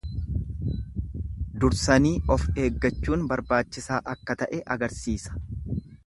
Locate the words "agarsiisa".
4.77-5.37